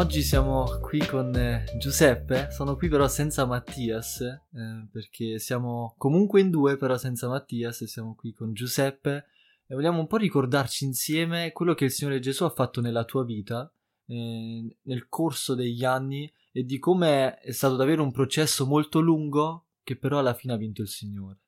Oggi 0.00 0.22
siamo 0.22 0.64
qui 0.80 0.98
con 1.00 1.36
eh, 1.36 1.62
Giuseppe, 1.76 2.48
sono 2.50 2.74
qui 2.74 2.88
però 2.88 3.06
senza 3.06 3.44
Mattias, 3.44 4.22
eh, 4.22 4.88
perché 4.90 5.38
siamo 5.38 5.94
comunque 5.98 6.40
in 6.40 6.48
due 6.48 6.78
però 6.78 6.96
senza 6.96 7.28
Mattias, 7.28 7.84
siamo 7.84 8.14
qui 8.14 8.32
con 8.32 8.54
Giuseppe 8.54 9.26
e 9.66 9.74
vogliamo 9.74 10.00
un 10.00 10.06
po' 10.06 10.16
ricordarci 10.16 10.86
insieme 10.86 11.52
quello 11.52 11.74
che 11.74 11.84
il 11.84 11.90
Signore 11.90 12.18
Gesù 12.18 12.44
ha 12.44 12.48
fatto 12.48 12.80
nella 12.80 13.04
tua 13.04 13.26
vita, 13.26 13.70
eh, 14.06 14.74
nel 14.80 15.06
corso 15.10 15.54
degli 15.54 15.84
anni 15.84 16.32
e 16.50 16.64
di 16.64 16.78
come 16.78 17.34
è 17.34 17.52
stato 17.52 17.76
davvero 17.76 18.02
un 18.02 18.10
processo 18.10 18.64
molto 18.64 19.00
lungo 19.00 19.66
che 19.82 19.96
però 19.96 20.18
alla 20.18 20.32
fine 20.32 20.54
ha 20.54 20.56
vinto 20.56 20.80
il 20.80 20.88
Signore. 20.88 21.40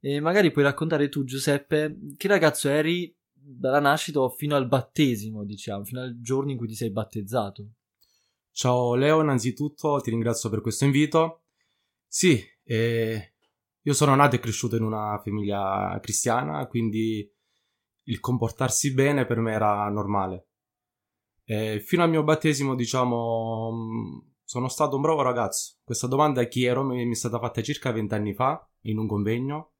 E 0.00 0.18
magari 0.18 0.50
puoi 0.50 0.64
raccontare 0.64 1.10
tu, 1.10 1.24
Giuseppe, 1.24 1.98
che 2.16 2.26
ragazzo 2.26 2.70
eri 2.70 3.14
dalla 3.34 3.80
nascita 3.80 4.26
fino 4.30 4.56
al 4.56 4.66
battesimo, 4.66 5.44
diciamo, 5.44 5.84
fino 5.84 6.00
al 6.00 6.18
giorno 6.22 6.52
in 6.52 6.56
cui 6.56 6.68
ti 6.68 6.74
sei 6.74 6.88
battezzato. 6.90 7.72
Ciao 8.54 8.94
Leo, 8.94 9.22
innanzitutto 9.22 9.98
ti 10.02 10.10
ringrazio 10.10 10.50
per 10.50 10.60
questo 10.60 10.84
invito. 10.84 11.44
Sì, 12.06 12.38
eh, 12.64 13.32
io 13.80 13.92
sono 13.94 14.14
nato 14.14 14.36
e 14.36 14.40
cresciuto 14.40 14.76
in 14.76 14.82
una 14.82 15.18
famiglia 15.24 15.98
cristiana, 16.02 16.66
quindi 16.66 17.26
il 18.04 18.20
comportarsi 18.20 18.92
bene 18.92 19.24
per 19.24 19.38
me 19.38 19.52
era 19.52 19.88
normale. 19.88 20.48
E 21.44 21.80
fino 21.80 22.02
al 22.02 22.10
mio 22.10 22.22
battesimo, 22.24 22.74
diciamo, 22.74 23.70
mm, 23.72 24.18
sono 24.44 24.68
stato 24.68 24.96
un 24.96 25.02
bravo 25.02 25.22
ragazzo. 25.22 25.78
Questa 25.82 26.06
domanda 26.06 26.44
chi 26.44 26.64
ero 26.64 26.84
mi 26.84 27.10
è 27.10 27.14
stata 27.14 27.38
fatta 27.38 27.62
circa 27.62 27.90
vent'anni 27.90 28.34
fa 28.34 28.68
in 28.82 28.98
un 28.98 29.06
convegno. 29.06 29.72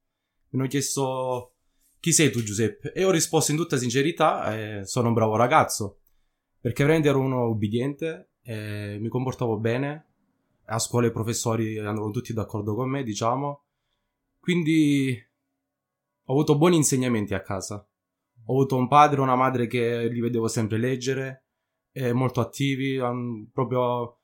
Mi 0.49 0.61
hanno 0.61 0.69
chiesto 0.69 1.57
chi 2.01 2.11
sei 2.11 2.31
tu 2.31 2.43
Giuseppe? 2.43 2.93
E 2.95 3.05
ho 3.05 3.11
risposto 3.11 3.51
in 3.51 3.59
tutta 3.59 3.77
sincerità, 3.77 4.81
eh, 4.81 4.87
sono 4.87 5.09
un 5.09 5.15
bravo 5.15 5.37
ragazzo, 5.37 6.01
perché 6.59 6.83
veramente 6.85 7.11
ero 7.11 7.21
uno 7.21 7.45
obbediente, 7.45 8.32
eh, 8.43 8.99
mi 9.01 9.09
comportavo 9.09 9.59
bene, 9.59 10.07
a 10.67 10.79
scuola 10.79 11.07
i 11.07 11.13
professori 11.13 11.79
andavano 11.79 12.11
tutti 12.11 12.33
d'accordo 12.33 12.75
con 12.75 12.89
me, 12.89 13.03
diciamo, 13.03 13.65
quindi 14.41 15.17
ho 16.25 16.33
avuto 16.33 16.57
buoni 16.57 16.77
insegnamenti 16.77 17.35
a 17.35 17.43
casa. 17.43 17.87
Ho 18.47 18.53
avuto 18.53 18.77
un 18.77 18.89
padre 18.89 19.19
e 19.19 19.23
una 19.23 19.37
madre 19.37 19.67
che 19.67 20.09
li 20.09 20.21
vedevo 20.21 20.49
sempre 20.49 20.79
leggere, 20.79 21.45
eh, 21.93 22.13
molto 22.13 22.41
attivi, 22.41 22.97
um, 22.99 23.49
proprio 23.53 24.19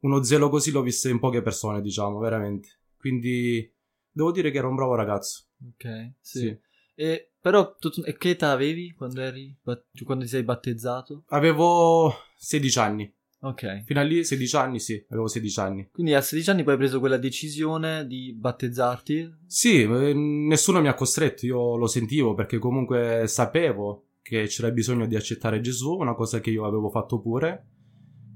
uno 0.00 0.22
zelo 0.22 0.48
così 0.50 0.70
l'ho 0.70 0.82
visto 0.82 1.08
in 1.08 1.18
poche 1.18 1.42
persone, 1.42 1.80
diciamo, 1.80 2.18
veramente. 2.18 2.80
Quindi 2.98 3.72
devo 4.10 4.32
dire 4.32 4.50
che 4.50 4.58
ero 4.58 4.68
un 4.68 4.74
bravo 4.74 4.94
ragazzo. 4.94 5.46
Ok, 5.66 6.12
sì. 6.20 6.38
sì. 6.40 6.58
E, 6.94 7.32
però, 7.40 7.74
tu, 7.76 7.90
e 8.04 8.16
che 8.16 8.30
età 8.30 8.50
avevi 8.50 8.92
quando, 8.92 9.20
eri, 9.20 9.56
quando 10.04 10.24
ti 10.24 10.30
sei 10.30 10.42
battezzato? 10.42 11.24
Avevo 11.28 12.12
16 12.36 12.78
anni. 12.78 13.14
Ok. 13.44 13.84
Fino 13.84 14.00
a 14.00 14.02
lì 14.02 14.24
16 14.24 14.56
anni, 14.56 14.80
sì, 14.80 15.04
avevo 15.10 15.28
16 15.28 15.60
anni. 15.60 15.88
Quindi 15.92 16.14
a 16.14 16.22
16 16.22 16.50
anni 16.50 16.62
poi 16.62 16.72
hai 16.72 16.78
preso 16.78 16.98
quella 16.98 17.18
decisione 17.18 18.06
di 18.06 18.32
battezzarti? 18.32 19.34
Sì, 19.46 19.82
eh, 19.82 20.14
nessuno 20.14 20.80
mi 20.80 20.88
ha 20.88 20.94
costretto, 20.94 21.44
io 21.44 21.76
lo 21.76 21.86
sentivo 21.86 22.34
perché 22.34 22.58
comunque 22.58 23.24
sapevo 23.26 24.06
che 24.22 24.46
c'era 24.46 24.70
bisogno 24.70 25.06
di 25.06 25.16
accettare 25.16 25.60
Gesù, 25.60 25.92
una 25.92 26.14
cosa 26.14 26.40
che 26.40 26.48
io 26.48 26.64
avevo 26.64 26.88
fatto 26.88 27.20
pure, 27.20 27.66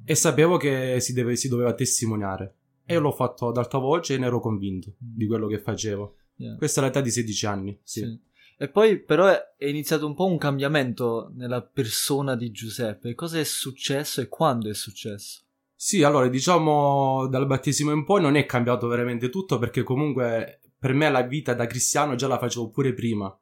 e 0.04 0.14
sapevo 0.14 0.58
che 0.58 1.00
si, 1.00 1.14
deve, 1.14 1.36
si 1.36 1.48
doveva 1.48 1.72
testimoniare. 1.72 2.56
E 2.84 2.98
l'ho 2.98 3.12
fatto 3.12 3.48
ad 3.48 3.56
alta 3.56 3.78
voce 3.78 4.14
e 4.14 4.18
ne 4.18 4.26
ero 4.26 4.40
convinto 4.40 4.90
mm. 4.90 5.16
di 5.16 5.26
quello 5.26 5.46
che 5.46 5.58
facevo. 5.58 6.16
Yeah. 6.36 6.56
Questa 6.56 6.82
è 6.82 6.84
l'età 6.84 7.00
di 7.00 7.10
16 7.10 7.46
anni, 7.46 7.78
sì. 7.82 8.00
sì. 8.00 8.20
E 8.60 8.68
poi 8.68 8.98
però 8.98 9.28
è 9.28 9.66
iniziato 9.66 10.04
un 10.04 10.14
po' 10.14 10.26
un 10.26 10.36
cambiamento 10.36 11.30
nella 11.36 11.62
persona 11.62 12.34
di 12.34 12.50
Giuseppe. 12.50 13.14
Cosa 13.14 13.38
è 13.38 13.44
successo 13.44 14.20
e 14.20 14.26
quando 14.26 14.68
è 14.68 14.74
successo? 14.74 15.42
Sì, 15.76 16.02
allora 16.02 16.26
diciamo 16.26 17.28
dal 17.28 17.46
battesimo 17.46 17.92
in 17.92 18.04
poi 18.04 18.20
non 18.20 18.34
è 18.34 18.46
cambiato 18.46 18.88
veramente 18.88 19.30
tutto 19.30 19.60
perché 19.60 19.84
comunque 19.84 20.58
per 20.76 20.92
me 20.92 21.08
la 21.08 21.22
vita 21.22 21.54
da 21.54 21.68
cristiano 21.68 22.16
già 22.16 22.26
la 22.26 22.36
facevo 22.36 22.70
pure 22.70 22.94
prima. 22.94 23.32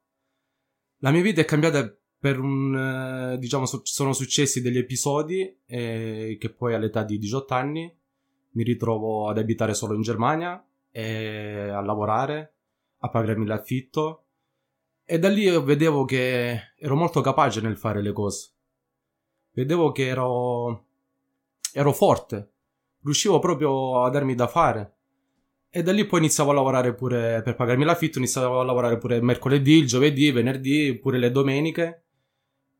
La 0.98 1.10
mia 1.10 1.22
vita 1.22 1.40
è 1.40 1.46
cambiata 1.46 1.96
per 2.18 2.38
un... 2.38 3.32
Eh, 3.32 3.38
diciamo 3.38 3.64
sono 3.64 4.12
successi 4.12 4.60
degli 4.60 4.76
episodi 4.76 5.60
eh, 5.64 6.36
che 6.38 6.50
poi 6.50 6.74
all'età 6.74 7.04
di 7.04 7.16
18 7.16 7.54
anni 7.54 7.90
mi 8.50 8.62
ritrovo 8.62 9.30
ad 9.30 9.38
abitare 9.38 9.72
solo 9.72 9.94
in 9.94 10.02
Germania 10.02 10.62
e 10.90 11.70
a 11.70 11.80
lavorare, 11.80 12.52
a 12.98 13.08
pagarmi 13.08 13.46
l'affitto 13.46 14.25
e 15.08 15.18
da 15.20 15.28
lì 15.28 15.48
vedevo 15.62 16.04
che 16.04 16.72
ero 16.76 16.96
molto 16.96 17.20
capace 17.20 17.60
nel 17.60 17.78
fare 17.78 18.02
le 18.02 18.12
cose. 18.12 18.50
Vedevo 19.52 19.92
che 19.92 20.08
ero, 20.08 20.86
ero 21.72 21.92
forte. 21.92 22.52
Riuscivo 23.04 23.38
proprio 23.38 24.02
a 24.02 24.10
darmi 24.10 24.34
da 24.34 24.48
fare. 24.48 24.94
E 25.70 25.82
da 25.82 25.92
lì 25.92 26.04
poi 26.06 26.18
iniziavo 26.18 26.50
a 26.50 26.54
lavorare 26.54 26.94
pure 26.94 27.40
per 27.42 27.54
pagarmi 27.54 27.84
l'affitto, 27.84 28.18
iniziavo 28.18 28.60
a 28.60 28.64
lavorare 28.64 28.98
pure 28.98 29.20
mercoledì, 29.20 29.74
il 29.74 29.86
giovedì, 29.86 30.32
venerdì, 30.32 30.98
pure 30.98 31.18
le 31.18 31.30
domeniche. 31.30 32.04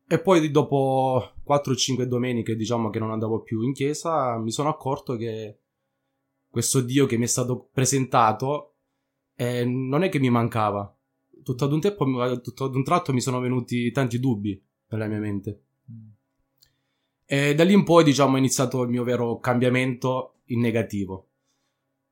E 0.05 0.19
poi 0.19 0.51
dopo 0.51 1.31
4 1.43 1.71
o 1.71 1.75
5 1.75 2.07
domeniche, 2.07 2.55
diciamo 2.55 2.89
che 2.89 2.99
non 2.99 3.11
andavo 3.11 3.41
più 3.41 3.61
in 3.61 3.71
chiesa, 3.71 4.37
mi 4.37 4.51
sono 4.51 4.69
accorto 4.69 5.15
che 5.15 5.59
questo 6.49 6.81
Dio 6.81 7.05
che 7.05 7.17
mi 7.17 7.23
è 7.23 7.27
stato 7.27 7.69
presentato 7.71 8.75
eh, 9.35 9.63
non 9.63 10.03
è 10.03 10.09
che 10.09 10.19
mi 10.19 10.29
mancava, 10.29 10.96
tutto 11.47 11.63
ad 11.63 11.71
un 11.71 11.79
tempo, 11.79 12.41
tutto 12.41 12.65
ad 12.65 12.75
un 12.75 12.83
tratto 12.83 13.13
mi 13.13 13.21
sono 13.21 13.39
venuti 13.39 13.89
tanti 13.91 14.19
dubbi 14.19 14.61
nella 14.89 15.07
mia 15.07 15.19
mente. 15.19 15.61
E 17.25 17.55
da 17.55 17.63
lì 17.63 17.71
in 17.71 17.85
poi, 17.85 18.03
diciamo, 18.03 18.35
è 18.35 18.39
iniziato 18.39 18.81
il 18.81 18.89
mio 18.89 19.05
vero 19.05 19.39
cambiamento 19.39 20.39
in 20.47 20.59
negativo. 20.59 21.29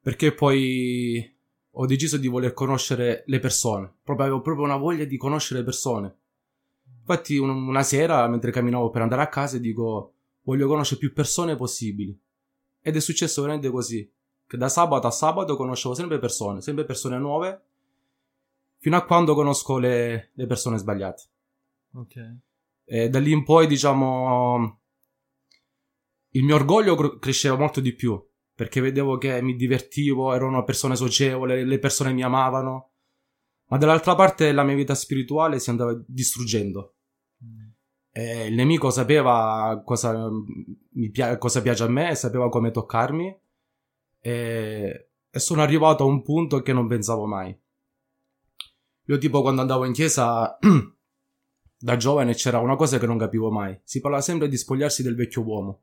Perché 0.01 0.33
poi 0.33 1.37
ho 1.69 1.85
deciso 1.85 2.15
di 2.15 2.27
voler 2.27 2.53
conoscere 2.53 3.23
le 3.25 3.39
persone. 3.39 3.93
Proprio, 4.03 4.25
avevo 4.27 4.41
proprio 4.41 4.65
una 4.65 4.77
voglia 4.77 5.03
di 5.03 5.17
conoscere 5.17 5.59
le 5.59 5.65
persone. 5.65 6.15
Infatti, 6.99 7.35
un, 7.35 7.49
una 7.49 7.83
sera, 7.83 8.25
mentre 8.29 8.51
camminavo 8.51 8.89
per 8.89 9.01
andare 9.01 9.21
a 9.21 9.27
casa, 9.27 9.57
dico: 9.57 10.13
Voglio 10.43 10.67
conoscere 10.67 10.99
più 10.99 11.11
persone 11.11 11.57
possibili. 11.57 12.17
Ed 12.81 12.95
è 12.95 12.99
successo 13.01 13.41
veramente 13.41 13.69
così. 13.69 14.09
Che 14.47 14.57
da 14.57 14.69
sabato 14.69 15.07
a 15.07 15.11
sabato 15.11 15.57
conoscevo 15.57 15.93
sempre 15.93 16.19
persone, 16.19 16.61
sempre 16.61 16.85
persone 16.85 17.17
nuove 17.17 17.63
fino 18.85 18.97
a 18.97 19.03
quando 19.03 19.33
conosco 19.33 19.79
le, 19.79 20.29
le 20.35 20.45
persone 20.45 20.77
sbagliate. 20.77 21.23
Ok. 21.95 22.37
E 22.83 23.09
da 23.09 23.17
lì 23.17 23.31
in 23.31 23.43
poi, 23.43 23.65
diciamo, 23.65 24.81
il 26.33 26.43
mio 26.43 26.53
orgoglio 26.53 27.17
cresceva 27.17 27.57
molto 27.57 27.79
di 27.79 27.95
più 27.95 28.23
perché 28.53 28.81
vedevo 28.81 29.17
che 29.17 29.41
mi 29.41 29.55
divertivo, 29.55 30.35
ero 30.35 30.47
una 30.47 30.63
persona 30.63 30.93
socievole, 30.93 31.65
le 31.65 31.79
persone 31.79 32.13
mi 32.13 32.21
amavano, 32.21 32.91
ma 33.69 33.77
dall'altra 33.77 34.13
parte 34.13 34.51
la 34.51 34.61
mia 34.61 34.75
vita 34.75 34.93
spirituale 34.93 35.57
si 35.57 35.71
andava 35.71 35.99
distruggendo. 36.05 36.97
Mm. 37.43 37.67
E 38.11 38.45
il 38.45 38.53
nemico 38.53 38.91
sapeva 38.91 39.81
cosa, 39.83 40.29
mi 40.29 41.09
pia- 41.09 41.39
cosa 41.39 41.59
piace 41.63 41.85
a 41.85 41.89
me, 41.89 42.13
sapeva 42.13 42.49
come 42.49 42.69
toccarmi 42.69 43.35
e, 44.19 45.09
e 45.27 45.39
sono 45.39 45.63
arrivato 45.63 46.03
a 46.03 46.05
un 46.05 46.21
punto 46.21 46.61
che 46.61 46.71
non 46.71 46.85
pensavo 46.85 47.25
mai. 47.25 47.63
Io 49.07 49.17
tipo 49.17 49.41
quando 49.41 49.61
andavo 49.61 49.85
in 49.85 49.93
chiesa 49.93 50.57
da 51.77 51.97
giovane 51.97 52.33
c'era 52.33 52.59
una 52.59 52.75
cosa 52.75 52.97
che 52.97 53.05
non 53.05 53.17
capivo 53.17 53.51
mai. 53.51 53.79
Si 53.83 53.99
parla 53.99 54.21
sempre 54.21 54.47
di 54.47 54.57
spogliarsi 54.57 55.03
del 55.03 55.15
vecchio 55.15 55.43
uomo. 55.43 55.81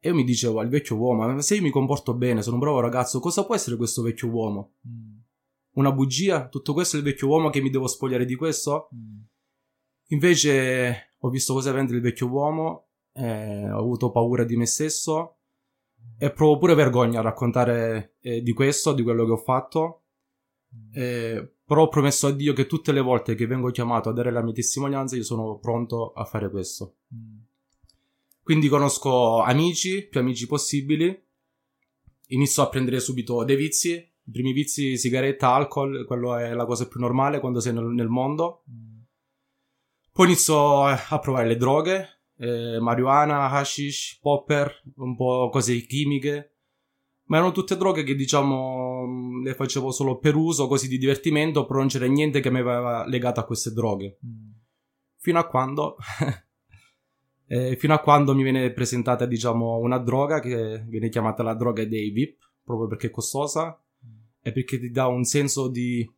E 0.00 0.08
io 0.08 0.14
mi 0.14 0.24
dicevo 0.24 0.58
al 0.58 0.68
vecchio 0.68 0.96
uomo, 0.96 1.40
se 1.40 1.54
io 1.54 1.62
mi 1.62 1.70
comporto 1.70 2.14
bene, 2.14 2.42
sono 2.42 2.54
un 2.54 2.60
bravo 2.60 2.80
ragazzo, 2.80 3.20
cosa 3.20 3.44
può 3.46 3.54
essere 3.54 3.76
questo 3.76 4.02
vecchio 4.02 4.28
uomo? 4.28 4.74
Mm. 4.88 5.18
Una 5.74 5.92
bugia? 5.92 6.48
Tutto 6.48 6.72
questo 6.72 6.96
è 6.96 6.98
il 6.98 7.04
vecchio 7.04 7.28
uomo 7.28 7.50
che 7.50 7.60
mi 7.60 7.70
devo 7.70 7.86
spogliare 7.86 8.24
di 8.24 8.34
questo? 8.34 8.88
Mm. 8.92 9.20
Invece 10.08 11.10
ho 11.18 11.28
visto 11.28 11.54
cosa 11.54 11.70
vende 11.70 11.94
il 11.94 12.00
vecchio 12.00 12.26
uomo, 12.26 12.88
eh, 13.12 13.70
ho 13.70 13.78
avuto 13.78 14.10
paura 14.10 14.42
di 14.42 14.56
me 14.56 14.66
stesso 14.66 15.36
e 16.18 16.32
provo 16.32 16.58
pure 16.58 16.74
vergogna 16.74 17.20
a 17.20 17.22
raccontare 17.22 18.16
eh, 18.20 18.42
di 18.42 18.52
questo, 18.52 18.92
di 18.92 19.04
quello 19.04 19.24
che 19.24 19.30
ho 19.30 19.36
fatto. 19.36 20.01
Mm. 20.74 20.90
Eh, 20.92 21.52
però 21.64 21.82
ho 21.82 21.88
promesso 21.88 22.26
a 22.26 22.32
Dio 22.32 22.52
che 22.52 22.66
tutte 22.66 22.92
le 22.92 23.00
volte 23.00 23.34
che 23.34 23.46
vengo 23.46 23.70
chiamato 23.70 24.08
a 24.08 24.12
dare 24.12 24.30
la 24.30 24.42
mia 24.42 24.52
testimonianza 24.52 25.16
io 25.16 25.24
sono 25.24 25.58
pronto 25.58 26.12
a 26.12 26.24
fare 26.24 26.50
questo. 26.50 26.96
Mm. 27.14 27.40
Quindi 28.42 28.68
conosco 28.68 29.40
amici, 29.40 30.06
più 30.06 30.20
amici 30.20 30.46
possibili, 30.46 31.16
inizio 32.28 32.62
a 32.62 32.68
prendere 32.68 33.00
subito 33.00 33.44
dei 33.44 33.56
vizi, 33.56 33.92
i 33.92 34.30
primi 34.30 34.52
vizi 34.52 34.96
sigaretta, 34.98 35.52
alcol, 35.52 36.04
quello 36.06 36.36
è 36.36 36.52
la 36.52 36.66
cosa 36.66 36.86
più 36.88 37.00
normale 37.00 37.40
quando 37.40 37.60
sei 37.60 37.72
nel, 37.72 37.84
nel 37.84 38.08
mondo. 38.08 38.64
Mm. 38.70 39.00
Poi 40.12 40.26
inizio 40.26 40.84
a 40.84 41.18
provare 41.20 41.48
le 41.48 41.56
droghe, 41.56 42.08
eh, 42.36 42.78
marijuana, 42.80 43.48
hashish, 43.48 44.18
popper, 44.20 44.82
un 44.96 45.16
po' 45.16 45.48
cose 45.50 45.80
chimiche, 45.86 46.51
ma 47.24 47.36
erano 47.36 47.52
tutte 47.52 47.76
droghe 47.76 48.02
che 48.02 48.14
diciamo 48.14 49.06
mm, 49.06 49.44
le 49.44 49.54
facevo 49.54 49.90
solo 49.90 50.18
per 50.18 50.34
uso, 50.36 50.66
così 50.66 50.88
di 50.88 50.98
divertimento, 50.98 51.64
però 51.64 51.78
non 51.78 51.88
c'era 51.88 52.06
niente 52.06 52.40
che 52.40 52.50
mi 52.50 52.58
aveva 52.58 53.06
legato 53.06 53.40
a 53.40 53.44
queste 53.44 53.72
droghe. 53.72 54.18
Mm. 54.24 54.50
Fino 55.16 55.38
a 55.38 55.46
quando 55.46 55.96
eh, 57.46 57.76
fino 57.76 57.94
a 57.94 58.00
quando 58.00 58.34
mi 58.34 58.42
viene 58.42 58.72
presentata, 58.72 59.26
diciamo, 59.26 59.78
una 59.78 59.98
droga 59.98 60.40
che 60.40 60.84
viene 60.86 61.08
chiamata 61.08 61.42
la 61.42 61.54
droga 61.54 61.84
dei 61.84 62.10
VIP, 62.10 62.38
proprio 62.64 62.88
perché 62.88 63.08
è 63.08 63.10
costosa 63.10 63.78
e 64.40 64.52
perché 64.52 64.78
ti 64.78 64.90
dà 64.90 65.06
un 65.06 65.24
senso 65.24 65.68
di, 65.68 66.08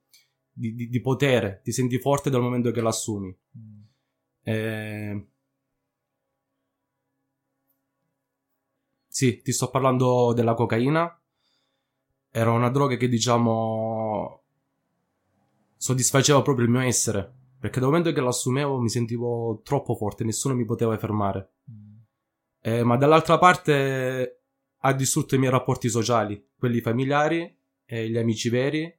di, 0.51 0.75
di, 0.75 0.89
di 0.89 1.01
potere, 1.01 1.61
ti 1.63 1.73
senti 1.73 1.99
forte 1.99 2.31
dal 2.31 2.41
momento 2.41 2.71
che 2.71 2.81
l'assumi. 2.81 3.37
Mm. 3.59 3.81
Eh, 4.43 5.27
sì, 9.15 9.43
ti 9.43 9.53
sto 9.53 9.71
parlando 9.71 10.33
della 10.33 10.55
cocaina. 10.55 11.23
Era 12.33 12.51
una 12.51 12.69
droga 12.69 12.97
che, 12.97 13.09
diciamo, 13.09 14.43
soddisfaceva 15.77 16.43
proprio 16.43 16.65
il 16.65 16.73
mio 16.73 16.81
essere 16.81 17.43
perché 17.65 17.81
dal 17.81 17.89
momento 17.89 18.13
che 18.13 18.21
l'assumevo 18.21 18.79
mi 18.79 18.91
sentivo 18.91 19.63
troppo 19.65 19.95
forte, 19.95 20.23
nessuno 20.23 20.55
mi 20.55 20.67
poteva 20.67 20.99
fermare. 20.99 21.53
Mm. 21.71 21.95
Eh, 22.61 22.83
ma 22.83 22.99
dall'altra 22.99 23.39
parte 23.39 24.43
ha 24.77 24.93
distrutto 24.93 25.35
i 25.35 25.39
miei 25.39 25.51
rapporti 25.51 25.89
sociali, 25.89 26.51
quelli 26.59 26.83
familiari 26.83 27.59
e 27.87 28.11
gli 28.11 28.19
amici 28.19 28.51
veri, 28.51 28.95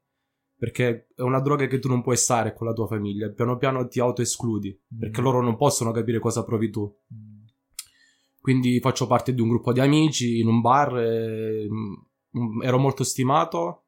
perché 0.57 1.09
è 1.13 1.21
una 1.21 1.41
droga 1.41 1.67
che 1.67 1.77
tu 1.77 1.89
non 1.89 2.01
puoi 2.01 2.17
stare 2.17 2.55
con 2.55 2.65
la 2.65 2.73
tua 2.73 2.87
famiglia, 2.87 3.29
piano 3.29 3.55
piano 3.57 3.87
ti 3.87 3.99
autoescludi, 3.99 4.81
mm. 4.95 4.99
perché 4.99 5.21
loro 5.21 5.43
non 5.43 5.57
possono 5.57 5.91
capire 5.91 6.17
cosa 6.17 6.43
provi 6.43 6.71
tu. 6.71 6.91
Mm. 7.13 7.24
Quindi 8.45 8.79
faccio 8.79 9.07
parte 9.07 9.33
di 9.33 9.41
un 9.41 9.49
gruppo 9.49 9.73
di 9.73 9.79
amici 9.79 10.39
in 10.39 10.47
un 10.47 10.61
bar, 10.61 10.95
e, 10.99 11.67
mm, 11.67 12.61
ero 12.61 12.77
molto 12.77 13.03
stimato 13.03 13.85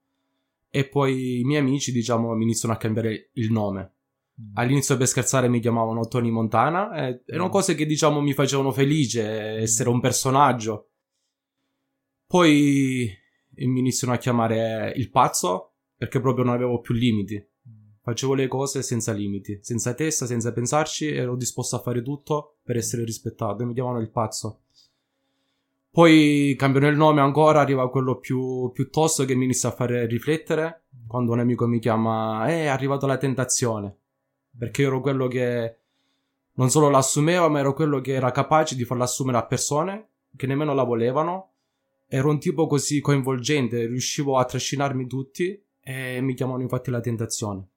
e 0.68 0.88
poi 0.88 1.42
i 1.42 1.44
miei 1.44 1.62
amici, 1.62 1.92
diciamo, 1.92 2.34
mi 2.34 2.42
iniziano 2.42 2.74
a 2.74 2.78
cambiare 2.78 3.30
il 3.34 3.52
nome 3.52 3.98
Mm. 4.40 4.52
All'inizio 4.54 4.98
per 4.98 5.08
scherzare 5.08 5.48
mi 5.48 5.60
chiamavano 5.60 6.08
Tony 6.08 6.30
Montana, 6.30 6.92
e 6.94 7.24
erano 7.26 7.48
mm. 7.48 7.52
cose 7.52 7.76
che 7.76 7.86
diciamo 7.86 8.22
mi 8.22 8.34
facevano 8.34 8.72
felice, 8.72 9.24
essere 9.58 9.90
un 9.90 10.00
personaggio. 10.00 10.90
Poi 12.28 13.12
mi 13.56 13.80
iniziano 13.80 14.14
a 14.14 14.18
chiamare 14.18 14.94
il 14.96 15.10
pazzo, 15.10 15.74
perché 15.96 16.20
proprio 16.20 16.46
non 16.46 16.54
avevo 16.54 16.80
più 16.82 16.94
limiti. 16.94 17.44
Facevo 18.08 18.36
le 18.36 18.48
cose 18.48 18.84
senza 18.84 19.12
limiti, 19.12 19.60
senza 19.62 19.94
testa, 19.94 20.26
senza 20.26 20.54
pensarci, 20.54 21.08
ero 21.08 21.36
disposto 21.36 21.76
a 21.76 21.82
fare 21.82 22.02
tutto 22.02 22.56
per 22.64 22.78
essere 22.78 23.04
rispettato 23.04 23.64
e 23.64 23.66
mi 23.66 23.74
chiamavano 23.74 24.02
il 24.02 24.10
pazzo. 24.10 24.62
Poi 25.92 26.56
cambiano 26.58 26.88
il 26.88 26.96
nome 26.96 27.20
ancora, 27.20 27.60
arriva 27.60 27.90
quello 27.90 28.18
più, 28.18 28.72
più 28.72 28.90
tosto 28.90 29.26
che 29.26 29.36
mi 29.36 29.44
inizia 29.44 29.68
a 29.68 29.74
fare 29.74 30.06
riflettere. 30.06 30.84
Quando 31.06 31.34
un 31.34 31.40
amico 31.40 31.68
mi 31.68 31.80
chiama, 31.80 32.48
eh, 32.48 32.62
è 32.62 32.68
arrivata 32.68 33.08
la 33.08 33.18
tentazione 33.18 33.94
perché 34.58 34.84
ero 34.84 35.02
quello 35.02 35.28
che 35.28 35.76
non 36.54 36.70
solo 36.70 36.90
l'assumeva, 36.90 37.50
ma 37.50 37.60
ero 37.60 37.74
quello 37.74 38.00
che 38.00 38.14
era 38.14 38.32
capace 38.32 38.78
di 38.78 38.86
farla 38.86 39.04
assumere 39.04 39.38
a 39.38 39.46
persone 39.46 40.08
che 40.34 40.48
nemmeno 40.48 40.74
la 40.74 40.84
volevano. 40.84 41.50
Ero 42.08 42.30
un 42.30 42.40
tipo 42.40 42.68
così 42.68 43.02
coinvolgente, 43.02 43.86
riuscivo 43.86 44.38
a 44.38 44.46
trascinarmi 44.46 45.08
tutti 45.08 45.62
e 45.82 46.22
mi 46.22 46.36
chiamavano 46.36 46.64
infatti 46.64 46.90
la 46.90 47.02
tentazione. 47.02 47.68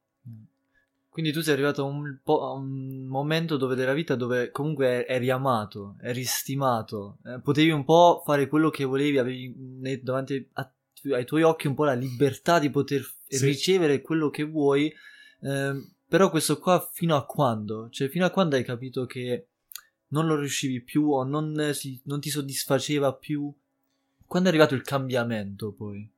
Quindi 1.10 1.32
tu 1.32 1.40
sei 1.40 1.54
arrivato 1.54 1.82
a 1.82 1.86
un, 1.86 2.18
a 2.24 2.52
un 2.52 3.04
momento 3.06 3.56
dove 3.56 3.74
della 3.74 3.92
vita 3.92 4.14
dove 4.14 4.52
comunque 4.52 5.04
eri 5.06 5.28
amato, 5.28 5.96
eri 6.00 6.22
stimato, 6.22 7.18
eh, 7.24 7.40
potevi 7.40 7.70
un 7.70 7.84
po' 7.84 8.22
fare 8.24 8.46
quello 8.46 8.70
che 8.70 8.84
volevi, 8.84 9.18
avevi 9.18 10.00
davanti 10.02 10.48
a, 10.52 10.72
ai 11.12 11.24
tuoi 11.24 11.42
occhi 11.42 11.66
un 11.66 11.74
po' 11.74 11.84
la 11.84 11.94
libertà 11.94 12.60
di 12.60 12.70
poter 12.70 13.04
sì. 13.26 13.44
ricevere 13.44 14.02
quello 14.02 14.30
che 14.30 14.44
vuoi. 14.44 14.94
Eh, 15.40 15.88
però 16.06 16.30
questo 16.30 16.58
qua 16.60 16.88
fino 16.92 17.16
a 17.16 17.26
quando? 17.26 17.88
Cioè 17.90 18.08
fino 18.08 18.24
a 18.24 18.30
quando 18.30 18.54
hai 18.54 18.62
capito 18.62 19.04
che 19.06 19.48
non 20.08 20.26
lo 20.26 20.36
riuscivi 20.36 20.80
più 20.80 21.10
o 21.10 21.24
non, 21.24 21.70
si, 21.72 22.00
non 22.04 22.20
ti 22.20 22.30
soddisfaceva 22.30 23.12
più? 23.14 23.52
Quando 24.26 24.48
è 24.48 24.52
arrivato 24.52 24.76
il 24.76 24.82
cambiamento 24.82 25.72
poi? 25.72 26.08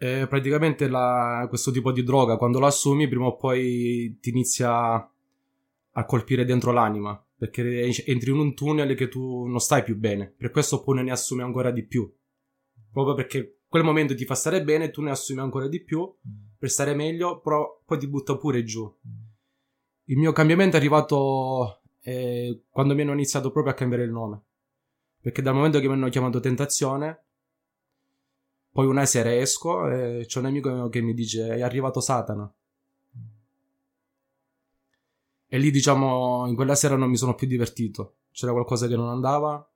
Eh, 0.00 0.26
praticamente 0.28 0.88
la, 0.88 1.44
questo 1.48 1.72
tipo 1.72 1.90
di 1.90 2.04
droga, 2.04 2.36
quando 2.36 2.60
lo 2.60 2.66
assumi, 2.66 3.08
prima 3.08 3.26
o 3.26 3.36
poi 3.36 4.18
ti 4.20 4.30
inizia 4.30 4.72
a 5.90 6.04
colpire 6.04 6.44
dentro 6.44 6.70
l'anima. 6.72 7.20
Perché 7.36 7.92
entri 8.06 8.30
in 8.30 8.38
un 8.38 8.54
tunnel 8.54 8.96
che 8.96 9.08
tu 9.08 9.46
non 9.46 9.60
stai 9.60 9.82
più 9.82 9.96
bene. 9.96 10.32
Per 10.36 10.50
questo 10.50 10.82
poi 10.82 11.02
ne 11.02 11.10
assumi 11.10 11.42
ancora 11.42 11.70
di 11.70 11.84
più. 11.84 12.12
Proprio 12.90 13.14
perché 13.14 13.58
quel 13.68 13.84
momento 13.84 14.14
ti 14.14 14.24
fa 14.24 14.34
stare 14.34 14.64
bene, 14.64 14.90
tu 14.90 15.02
ne 15.02 15.10
assumi 15.10 15.40
ancora 15.40 15.68
di 15.68 15.82
più 15.82 16.00
mm. 16.00 16.56
per 16.58 16.70
stare 16.70 16.94
meglio, 16.94 17.40
però 17.40 17.80
poi 17.84 17.98
ti 17.98 18.08
butta 18.08 18.36
pure 18.36 18.64
giù. 18.64 18.82
Mm. 18.84 19.26
Il 20.04 20.16
mio 20.16 20.32
cambiamento 20.32 20.76
è 20.76 20.78
arrivato 20.78 21.82
eh, 22.00 22.64
quando 22.70 22.94
mi 22.94 23.02
hanno 23.02 23.12
iniziato 23.12 23.50
proprio 23.50 23.72
a 23.72 23.76
cambiare 23.76 24.04
il 24.04 24.10
nome. 24.10 24.42
Perché 25.20 25.42
dal 25.42 25.54
momento 25.54 25.80
che 25.80 25.86
mi 25.86 25.92
hanno 25.92 26.08
chiamato 26.08 26.40
Tentazione, 26.40 27.26
poi 28.78 28.86
una 28.86 29.06
sera 29.06 29.34
esco 29.34 29.90
e 29.90 30.24
c'è 30.28 30.38
un 30.38 30.44
amico 30.44 30.88
che 30.88 31.00
mi 31.00 31.12
dice 31.12 31.48
è 31.48 31.62
arrivato 31.62 31.98
Satana. 31.98 32.48
E 35.48 35.58
lì 35.58 35.72
diciamo 35.72 36.46
in 36.46 36.54
quella 36.54 36.76
sera 36.76 36.94
non 36.94 37.10
mi 37.10 37.16
sono 37.16 37.34
più 37.34 37.48
divertito. 37.48 38.18
C'era 38.30 38.52
qualcosa 38.52 38.86
che 38.86 38.94
non 38.94 39.08
andava. 39.08 39.68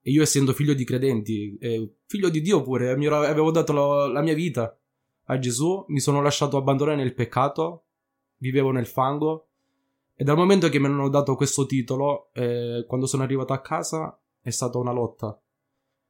E 0.00 0.12
io 0.12 0.22
essendo 0.22 0.52
figlio 0.52 0.72
di 0.74 0.84
credenti, 0.84 1.58
eh, 1.58 1.94
figlio 2.06 2.28
di 2.28 2.40
Dio 2.40 2.62
pure, 2.62 2.92
avevo 2.92 3.50
dato 3.50 3.72
la, 3.72 4.06
la 4.06 4.22
mia 4.22 4.34
vita 4.34 4.78
a 5.24 5.38
Gesù, 5.40 5.84
mi 5.88 5.98
sono 5.98 6.22
lasciato 6.22 6.56
abbandonare 6.56 6.96
nel 6.96 7.14
peccato, 7.14 7.86
vivevo 8.36 8.70
nel 8.70 8.86
fango 8.86 9.48
e 10.14 10.22
dal 10.22 10.36
momento 10.36 10.68
che 10.68 10.78
mi 10.78 10.86
hanno 10.86 11.08
dato 11.08 11.34
questo 11.34 11.66
titolo, 11.66 12.30
eh, 12.34 12.84
quando 12.86 13.06
sono 13.06 13.24
arrivato 13.24 13.52
a 13.52 13.60
casa, 13.60 14.16
è 14.40 14.50
stata 14.50 14.78
una 14.78 14.92
lotta. 14.92 15.36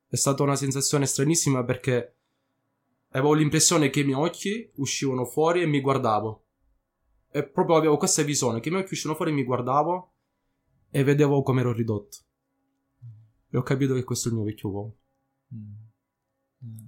È 0.07 0.17
stata 0.17 0.43
una 0.43 0.57
sensazione 0.57 1.07
stranissima 1.07 1.65
perché 1.65 2.17
avevo 3.19 3.35
l'impressione 3.35 3.91
che 3.91 4.01
i 4.01 4.05
miei 4.05 4.19
occhi 4.19 4.71
uscivano 4.77 5.25
fuori 5.25 5.63
e 5.63 5.67
mi 5.67 5.81
guardavo. 5.81 6.45
E 7.31 7.47
proprio 7.47 7.77
avevo 7.77 7.97
questa 7.97 8.23
visione, 8.23 8.61
che 8.61 8.69
i 8.69 8.71
miei 8.71 8.83
occhi 8.83 8.95
uscivano 8.95 9.17
fuori 9.17 9.33
e 9.33 9.35
mi 9.35 9.45
guardavo 9.45 10.13
e 10.91 11.05
vedevo 11.05 11.43
come 11.43 11.61
ero 11.61 11.73
ridotto. 11.73 12.17
E 13.51 13.57
ho 13.57 13.63
capito 13.63 13.95
che 13.95 14.05
questo 14.05 14.29
è 14.29 14.31
il 14.31 14.37
mio 14.37 14.47
vecchio 14.47 14.71
uomo. 14.71 14.97
Mm. 15.55 15.73
Mm. 16.65 16.87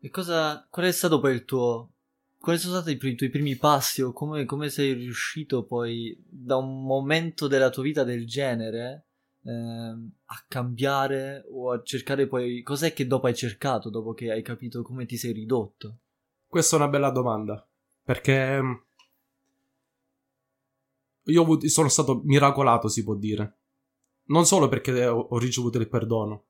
E 0.00 0.10
cosa, 0.10 0.66
qual 0.70 0.86
è 0.86 0.92
stato 0.92 1.20
poi 1.20 1.34
il 1.34 1.44
tuo 1.44 1.92
quali 2.40 2.58
sono 2.58 2.80
stati 2.80 2.98
i, 3.06 3.14
tuoi 3.14 3.28
primi 3.28 3.56
passi 3.56 4.00
o 4.00 4.12
come, 4.12 4.46
come, 4.46 4.70
sei 4.70 4.94
riuscito 4.94 5.64
poi 5.64 6.18
da 6.26 6.56
un 6.56 6.84
momento 6.84 7.46
della 7.46 7.68
tua 7.68 7.82
vita 7.82 8.02
del 8.02 8.26
genere 8.26 9.08
eh, 9.44 9.52
a 9.52 10.44
cambiare 10.48 11.44
o 11.50 11.72
a 11.72 11.82
cercare 11.82 12.26
poi 12.26 12.62
cos'è 12.62 12.92
che 12.92 13.06
dopo 13.06 13.26
hai 13.26 13.34
cercato 13.34 13.90
dopo 13.90 14.12
che 14.12 14.30
hai 14.30 14.42
capito 14.42 14.82
come 14.82 15.06
ti 15.06 15.16
sei 15.16 15.32
ridotto? 15.32 15.98
Questa 16.46 16.76
è 16.76 16.78
una 16.78 16.88
bella 16.88 17.10
domanda 17.10 17.66
perché 18.02 18.60
mm, 18.60 18.72
io 21.24 21.68
sono 21.68 21.88
stato 21.88 22.20
miracolato 22.24 22.88
si 22.88 23.04
può 23.04 23.14
dire 23.14 23.56
non 24.24 24.46
solo 24.46 24.68
perché 24.68 25.06
ho 25.06 25.38
ricevuto 25.38 25.78
il 25.78 25.88
perdono 25.88 26.44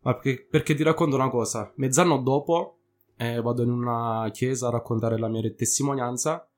ma 0.00 0.14
perché, 0.14 0.46
perché 0.48 0.74
ti 0.74 0.82
racconto 0.82 1.16
una 1.16 1.30
cosa 1.30 1.72
mezz'anno 1.76 2.18
dopo 2.18 2.78
eh, 3.16 3.40
vado 3.40 3.62
in 3.62 3.70
una 3.70 4.30
chiesa 4.32 4.68
a 4.68 4.70
raccontare 4.70 5.18
la 5.18 5.28
mia 5.28 5.42
testimonianza 5.50 6.48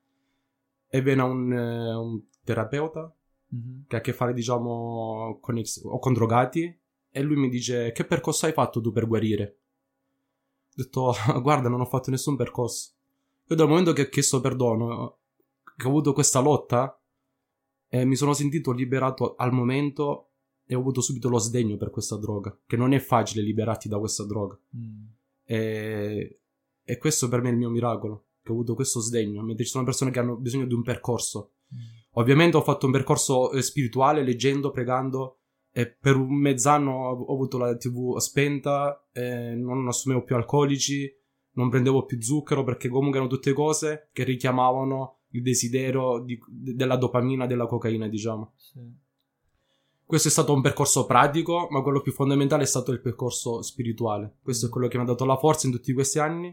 e 0.88 1.00
viene 1.00 1.22
un, 1.22 1.52
eh, 1.52 1.94
un 1.94 2.20
terapeuta 2.44 3.12
mm-hmm. 3.54 3.80
che 3.86 3.96
ha 3.96 3.98
a 3.98 4.02
che 4.02 4.12
fare, 4.12 4.32
diciamo, 4.32 5.38
con, 5.40 5.58
ex- 5.58 5.82
o 5.84 5.98
con 5.98 6.12
drogati 6.12 6.78
e 7.12 7.22
lui 7.22 7.36
mi 7.36 7.48
dice 7.48 7.92
che 7.92 8.04
percorso 8.04 8.46
hai 8.46 8.52
fatto 8.52 8.80
tu 8.80 8.92
per 8.92 9.06
guarire? 9.06 9.58
Ho 10.68 10.74
detto, 10.74 11.12
guarda, 11.42 11.68
non 11.68 11.80
ho 11.80 11.86
fatto 11.86 12.10
nessun 12.10 12.36
percorso. 12.36 12.92
Io 13.48 13.56
dal 13.56 13.68
momento 13.68 13.92
che 13.92 14.02
ho 14.02 14.08
chiesto 14.08 14.40
perdono, 14.40 15.18
che 15.76 15.86
ho 15.86 15.88
avuto 15.88 16.12
questa 16.12 16.40
lotta, 16.40 16.98
eh, 17.88 18.04
mi 18.04 18.14
sono 18.16 18.32
sentito 18.32 18.70
liberato 18.72 19.34
al 19.34 19.52
momento 19.52 20.28
e 20.64 20.76
ho 20.76 20.78
avuto 20.78 21.00
subito 21.00 21.28
lo 21.28 21.38
sdegno 21.38 21.76
per 21.76 21.90
questa 21.90 22.16
droga, 22.16 22.56
che 22.64 22.76
non 22.76 22.92
è 22.92 23.00
facile 23.00 23.42
liberarti 23.42 23.88
da 23.88 23.98
questa 23.98 24.24
droga. 24.24 24.56
Mm. 24.76 25.04
E 25.44 26.40
e 26.90 26.98
questo 26.98 27.28
per 27.28 27.40
me 27.40 27.50
è 27.50 27.52
il 27.52 27.58
mio 27.58 27.70
miracolo, 27.70 28.24
che 28.42 28.50
ho 28.50 28.54
avuto 28.54 28.74
questo 28.74 28.98
sdegno, 28.98 29.42
mentre 29.42 29.64
ci 29.64 29.70
sono 29.70 29.84
persone 29.84 30.10
che 30.10 30.18
hanno 30.18 30.34
bisogno 30.34 30.66
di 30.66 30.74
un 30.74 30.82
percorso. 30.82 31.52
Mm. 31.72 31.78
Ovviamente 32.14 32.56
ho 32.56 32.62
fatto 32.62 32.86
un 32.86 32.92
percorso 32.92 33.52
eh, 33.52 33.62
spirituale, 33.62 34.22
leggendo, 34.22 34.70
pregando, 34.70 35.38
e 35.72 35.86
per 35.88 36.16
un 36.16 36.34
mezz'anno 36.34 36.90
ho 36.90 37.32
avuto 37.32 37.56
la 37.56 37.76
tv 37.76 38.18
spenta, 38.18 39.06
non 39.12 39.86
assumevo 39.86 40.24
più 40.24 40.34
alcolici, 40.34 41.08
non 41.52 41.68
prendevo 41.68 42.04
più 42.04 42.20
zucchero, 42.20 42.64
perché 42.64 42.88
comunque 42.88 43.18
erano 43.18 43.32
tutte 43.32 43.52
cose 43.52 44.08
che 44.12 44.24
richiamavano 44.24 45.18
il 45.28 45.42
desiderio 45.42 46.18
di, 46.24 46.36
della 46.48 46.96
dopamina, 46.96 47.46
della 47.46 47.66
cocaina, 47.66 48.08
diciamo. 48.08 48.54
Sì. 48.56 48.80
Questo 50.04 50.26
è 50.26 50.30
stato 50.32 50.52
un 50.52 50.60
percorso 50.60 51.06
pratico, 51.06 51.68
ma 51.70 51.82
quello 51.82 52.00
più 52.00 52.10
fondamentale 52.10 52.64
è 52.64 52.66
stato 52.66 52.90
il 52.90 53.00
percorso 53.00 53.62
spirituale. 53.62 54.38
Questo 54.42 54.66
è 54.66 54.68
quello 54.68 54.88
che 54.88 54.96
mi 54.96 55.04
ha 55.04 55.06
dato 55.06 55.24
la 55.24 55.36
forza 55.36 55.68
in 55.68 55.72
tutti 55.72 55.92
questi 55.92 56.18
anni 56.18 56.52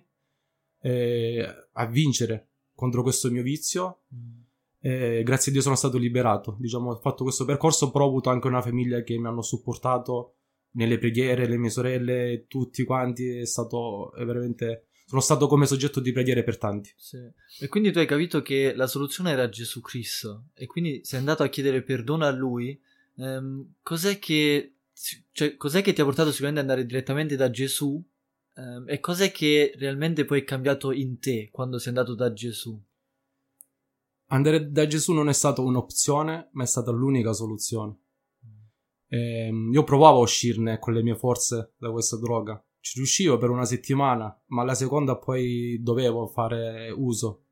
eh, 0.81 1.43
a 1.71 1.85
vincere 1.87 2.49
contro 2.75 3.01
questo 3.01 3.31
mio 3.31 3.41
vizio. 3.41 4.01
Mm. 4.13 4.45
E 4.79 5.23
grazie 5.23 5.51
a 5.51 5.53
Dio 5.53 5.63
sono 5.63 5.75
stato 5.75 5.97
liberato. 5.97 6.55
Diciamo, 6.59 6.91
ho 6.91 6.99
fatto 6.99 7.23
questo 7.23 7.45
percorso, 7.45 7.91
però 7.91 8.05
ho 8.05 8.09
avuto 8.09 8.29
anche 8.29 8.47
una 8.47 8.61
famiglia 8.61 9.01
che 9.01 9.17
mi 9.17 9.27
hanno 9.27 9.41
supportato 9.41 10.35
nelle 10.71 10.97
preghiere, 10.97 11.47
le 11.47 11.57
mie 11.57 11.69
sorelle, 11.69 12.45
tutti 12.47 12.83
quanti. 12.83 13.37
È 13.37 13.45
stato 13.45 14.13
è 14.13 14.23
veramente. 14.25 14.87
Sono 15.07 15.21
stato 15.21 15.47
come 15.47 15.65
soggetto 15.65 16.01
di 16.01 16.11
preghiere 16.11 16.43
per 16.43 16.57
tanti. 16.57 16.93
Sì. 16.97 17.17
E 17.61 17.67
quindi 17.69 17.91
tu 17.91 17.99
hai 17.99 18.05
capito 18.05 18.41
che 18.41 18.73
la 18.75 18.87
soluzione 18.87 19.31
era 19.31 19.47
Gesù 19.47 19.79
Cristo. 19.79 20.47
E 20.53 20.65
quindi 20.65 21.01
sei 21.03 21.19
andato 21.19 21.43
a 21.43 21.47
chiedere 21.47 21.81
perdono 21.81 22.25
a 22.25 22.31
lui. 22.31 22.79
Ehm, 23.17 23.75
cos'è 23.81 24.19
che. 24.19 24.73
Cioè, 25.31 25.55
cos'è 25.55 25.81
che 25.81 25.93
ti 25.93 26.01
ha 26.01 26.05
portato 26.05 26.31
sicuramente 26.31 26.63
ad 26.63 26.69
andare 26.69 26.87
direttamente 26.87 27.35
da 27.35 27.49
Gesù? 27.49 28.03
Ehm, 28.55 28.85
e 28.87 28.99
cos'è 28.99 29.31
che 29.31 29.73
realmente 29.77 30.25
poi 30.25 30.41
è 30.41 30.43
cambiato 30.43 30.91
in 30.91 31.19
te 31.19 31.49
quando 31.51 31.77
sei 31.77 31.89
andato 31.89 32.15
da 32.15 32.33
Gesù? 32.33 32.79
Andare 34.27 34.71
da 34.71 34.87
Gesù 34.87 35.13
non 35.13 35.29
è 35.29 35.33
stata 35.33 35.61
un'opzione, 35.61 36.49
ma 36.51 36.63
è 36.63 36.67
stata 36.67 36.91
l'unica 36.91 37.33
soluzione. 37.33 37.99
E 39.07 39.47
ehm, 39.47 39.71
io 39.71 39.83
provavo 39.83 40.19
a 40.19 40.21
uscirne 40.21 40.79
con 40.79 40.93
le 40.93 41.03
mie 41.03 41.15
forze 41.15 41.73
da 41.77 41.91
questa 41.91 42.17
droga. 42.17 42.61
Ci 42.79 42.97
riuscivo 42.97 43.37
per 43.37 43.49
una 43.49 43.65
settimana, 43.65 44.35
ma 44.47 44.63
la 44.63 44.75
seconda 44.75 45.17
poi 45.17 45.79
dovevo 45.81 46.27
fare 46.27 46.89
uso. 46.89 47.43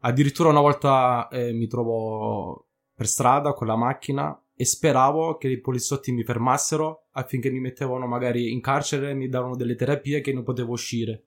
Addirittura 0.00 0.50
una 0.50 0.60
volta 0.60 1.28
eh, 1.28 1.52
mi 1.52 1.66
trovo 1.66 2.68
per 2.94 3.06
strada 3.06 3.52
con 3.54 3.66
la 3.66 3.76
macchina 3.76 4.38
e 4.54 4.64
speravo 4.64 5.36
che 5.36 5.48
i 5.48 5.60
poliziotti 5.60 6.12
mi 6.12 6.22
fermassero 6.22 7.08
affinché 7.12 7.50
mi 7.50 7.60
mettevano 7.60 8.06
magari 8.06 8.52
in 8.52 8.60
carcere 8.60 9.10
e 9.10 9.14
mi 9.14 9.28
davano 9.28 9.56
delle 9.56 9.74
terapie 9.74 10.20
che 10.20 10.32
non 10.32 10.44
potevo 10.44 10.72
uscire. 10.72 11.26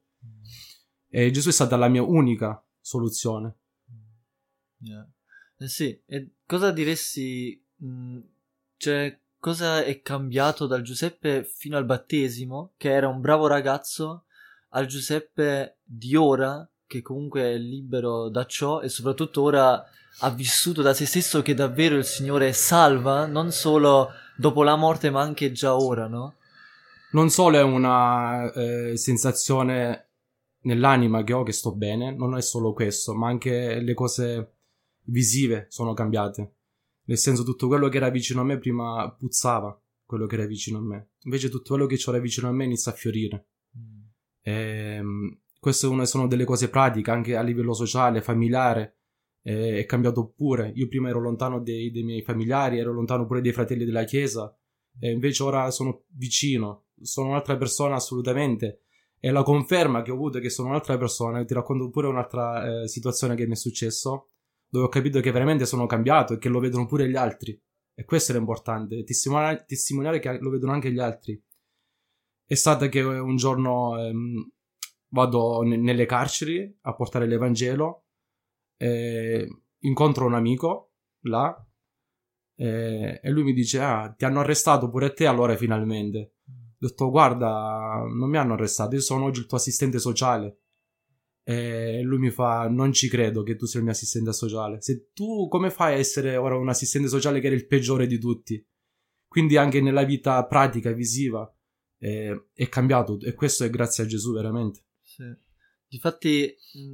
E 1.09 1.31
Gesù 1.31 1.49
è 1.49 1.53
stata 1.53 1.75
la 1.75 1.87
mia 1.87 2.03
unica 2.03 2.63
soluzione. 2.79 3.55
Yeah. 4.79 5.07
Eh 5.59 5.67
sì, 5.67 5.99
e 6.05 6.29
cosa 6.45 6.71
diresti? 6.71 7.63
Mh, 7.77 7.87
mm, 7.87 8.19
cioè, 8.77 9.19
cosa 9.39 9.83
è 9.83 10.01
cambiato 10.01 10.67
dal 10.67 10.81
Giuseppe 10.81 11.43
fino 11.43 11.77
al 11.77 11.85
battesimo, 11.85 12.73
che 12.77 12.91
era 12.91 13.07
un 13.07 13.21
bravo 13.21 13.47
ragazzo, 13.47 14.25
al 14.69 14.85
Giuseppe 14.85 15.77
di 15.83 16.15
ora, 16.15 16.67
che 16.85 17.01
comunque 17.01 17.41
è 17.41 17.57
libero 17.57 18.29
da 18.29 18.45
ciò 18.45 18.81
e 18.81 18.89
soprattutto 18.89 19.41
ora 19.41 19.83
ha 20.19 20.29
vissuto 20.29 20.81
da 20.81 20.93
se 20.93 21.05
stesso 21.05 21.41
che 21.41 21.53
davvero 21.53 21.95
il 21.95 22.05
Signore 22.05 22.53
salva, 22.53 23.25
non 23.25 23.51
solo 23.51 24.11
dopo 24.35 24.63
la 24.63 24.75
morte, 24.75 25.09
ma 25.09 25.21
anche 25.21 25.51
già 25.51 25.75
ora, 25.75 26.07
no? 26.07 26.35
Non 27.11 27.29
solo 27.29 27.57
è 27.57 27.61
una 27.61 28.51
eh, 28.51 28.97
sensazione 28.97 30.05
nell'anima 30.61 31.23
che 31.23 31.33
ho 31.33 31.43
che 31.43 31.53
sto 31.53 31.73
bene, 31.73 32.13
non 32.13 32.35
è 32.35 32.41
solo 32.41 32.73
questo, 32.73 33.13
ma 33.13 33.27
anche 33.27 33.79
le 33.79 33.93
cose 33.93 34.56
visive 35.07 35.67
sono 35.69 35.93
cambiate. 35.93 36.53
Nel 37.07 37.17
senso, 37.17 37.43
tutto 37.43 37.67
quello 37.67 37.89
che 37.89 37.97
era 37.97 38.09
vicino 38.09 38.41
a 38.41 38.43
me 38.43 38.57
prima 38.57 39.09
puzzava 39.17 39.79
quello 40.05 40.25
che 40.25 40.35
era 40.35 40.45
vicino 40.45 40.77
a 40.77 40.81
me. 40.81 41.09
Invece, 41.23 41.49
tutto 41.49 41.73
quello 41.73 41.85
che 41.85 41.97
c'era 41.97 42.17
vicino 42.17 42.47
a 42.47 42.51
me 42.51 42.63
inizia 42.63 42.91
a 42.91 42.95
fiorire. 42.95 43.47
Mm. 43.77 43.99
E, 44.41 44.51
ehm, 44.51 45.39
queste 45.59 46.05
sono 46.05 46.27
delle 46.27 46.45
cose 46.45 46.69
pratiche, 46.69 47.11
anche 47.11 47.35
a 47.35 47.41
livello 47.41 47.73
sociale, 47.73 48.21
familiare. 48.21 48.95
E, 49.41 49.79
è 49.79 49.85
cambiato 49.85 50.33
pure. 50.35 50.71
Io 50.75 50.87
prima 50.87 51.09
ero 51.09 51.19
lontano 51.19 51.61
dei, 51.61 51.91
dei 51.91 52.03
miei 52.03 52.21
familiari, 52.21 52.79
ero 52.79 52.93
lontano 52.93 53.25
pure 53.25 53.41
dei 53.41 53.51
fratelli 53.51 53.85
della 53.85 54.05
chiesa. 54.05 54.55
E 54.99 55.11
invece 55.11 55.43
ora 55.43 55.69
sono 55.71 56.05
vicino. 56.09 56.85
Sono 57.01 57.29
un'altra 57.29 57.57
persona 57.57 57.95
assolutamente. 57.95 58.81
E 59.19 59.31
la 59.31 59.43
conferma 59.43 60.01
che 60.03 60.11
ho 60.11 60.15
avuto 60.15 60.39
che 60.39 60.49
sono 60.49 60.69
un'altra 60.69 60.97
persona, 60.97 61.43
ti 61.43 61.53
racconto 61.53 61.89
pure 61.89 62.07
un'altra 62.07 62.83
eh, 62.83 62.87
situazione 62.87 63.35
che 63.35 63.45
mi 63.45 63.53
è 63.53 63.55
successo 63.55 64.29
dove 64.69 64.85
ho 64.85 64.89
capito 64.89 65.19
che 65.19 65.31
veramente 65.31 65.65
sono 65.65 65.85
cambiato 65.85 66.33
e 66.33 66.37
che 66.37 66.49
lo 66.49 66.59
vedono 66.59 66.85
pure 66.85 67.09
gli 67.09 67.15
altri. 67.15 67.59
E 67.93 68.05
questo 68.05 68.31
era 68.31 68.39
importante, 68.39 69.03
testimoniare, 69.03 70.19
che 70.19 70.37
lo 70.39 70.49
vedono 70.49 70.73
anche 70.73 70.91
gli 70.91 70.99
altri. 70.99 71.41
È 72.45 72.53
stata 72.53 72.87
che 72.89 73.01
un 73.01 73.35
giorno 73.35 73.97
ehm, 73.99 74.51
vado 75.09 75.63
n- 75.63 75.81
nelle 75.81 76.05
carceri 76.05 76.77
a 76.81 76.93
portare 76.93 77.27
l'Evangelo, 77.27 78.03
e 78.77 79.47
incontro 79.79 80.25
un 80.25 80.35
amico 80.35 80.91
là 81.21 81.67
e, 82.55 83.19
e 83.21 83.29
lui 83.29 83.43
mi 83.43 83.53
dice, 83.53 83.79
ah, 83.79 84.13
ti 84.15 84.25
hanno 84.25 84.39
arrestato 84.39 84.89
pure 84.89 85.13
te 85.13 85.25
allora 85.25 85.55
finalmente. 85.55 86.35
Ho 86.47 86.87
detto, 86.87 87.09
guarda, 87.09 88.03
non 88.07 88.29
mi 88.29 88.37
hanno 88.37 88.53
arrestato, 88.53 88.95
io 88.95 89.01
sono 89.01 89.25
oggi 89.25 89.41
il 89.41 89.45
tuo 89.47 89.57
assistente 89.57 89.99
sociale. 89.99 90.61
E 91.49 92.01
lui 92.01 92.17
mi 92.17 92.29
fa: 92.29 92.67
Non 92.67 92.91
ci 92.91 93.07
credo 93.07 93.41
che 93.41 93.55
tu 93.55 93.65
sia 93.65 93.79
il 93.79 93.85
mio 93.85 93.93
assistente 93.93 94.33
sociale. 94.33 94.81
Se 94.81 95.11
tu 95.13 95.47
come 95.47 95.69
fai 95.69 95.93
a 95.93 95.97
essere 95.97 96.35
ora 96.35 96.57
un 96.57 96.67
assistente 96.67 97.07
sociale 97.07 97.39
che 97.39 97.47
era 97.47 97.55
il 97.55 97.67
peggiore 97.67 98.05
di 98.05 98.19
tutti? 98.19 98.61
Quindi 99.25 99.55
anche 99.55 99.79
nella 99.79 100.03
vita 100.03 100.45
pratica, 100.45 100.91
visiva, 100.91 101.49
eh, 101.99 102.49
è 102.53 102.67
cambiato. 102.67 103.17
E 103.21 103.33
questo 103.33 103.63
è 103.63 103.69
grazie 103.69 104.03
a 104.03 104.07
Gesù, 104.07 104.33
veramente. 104.33 104.83
Sì. 105.01 105.23
Difatti, 105.87 106.53